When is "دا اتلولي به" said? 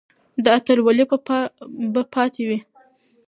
0.43-2.03